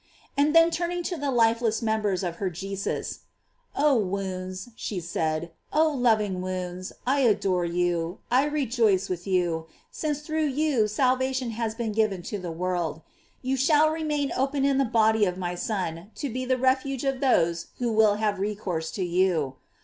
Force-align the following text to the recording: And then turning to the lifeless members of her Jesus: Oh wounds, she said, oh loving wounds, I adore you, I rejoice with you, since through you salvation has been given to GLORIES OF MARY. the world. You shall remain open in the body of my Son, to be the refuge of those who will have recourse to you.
And 0.35 0.55
then 0.55 0.71
turning 0.71 1.03
to 1.03 1.15
the 1.15 1.29
lifeless 1.29 1.83
members 1.83 2.23
of 2.23 2.37
her 2.37 2.49
Jesus: 2.49 3.19
Oh 3.75 3.95
wounds, 3.95 4.69
she 4.75 4.99
said, 4.99 5.51
oh 5.71 5.89
loving 5.91 6.41
wounds, 6.41 6.91
I 7.05 7.19
adore 7.19 7.65
you, 7.65 8.17
I 8.31 8.45
rejoice 8.45 9.09
with 9.09 9.27
you, 9.27 9.67
since 9.91 10.21
through 10.21 10.45
you 10.47 10.87
salvation 10.87 11.51
has 11.51 11.75
been 11.75 11.91
given 11.91 12.23
to 12.23 12.39
GLORIES 12.39 12.39
OF 12.39 12.41
MARY. 12.41 12.41
the 12.55 12.59
world. 12.59 13.01
You 13.43 13.55
shall 13.55 13.89
remain 13.91 14.31
open 14.35 14.65
in 14.65 14.79
the 14.79 14.85
body 14.85 15.25
of 15.25 15.37
my 15.37 15.53
Son, 15.53 16.09
to 16.15 16.29
be 16.29 16.45
the 16.45 16.57
refuge 16.57 17.03
of 17.03 17.19
those 17.19 17.67
who 17.77 17.91
will 17.91 18.15
have 18.15 18.39
recourse 18.39 18.89
to 18.93 19.03
you. 19.03 19.57